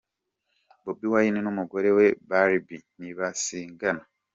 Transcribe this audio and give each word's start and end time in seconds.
Bobi 0.83 1.07
wine 1.13 1.39
n'umugore 1.41 1.89
we 1.97 2.05
Barbie 2.29 2.85
ntibasigana. 2.99 4.03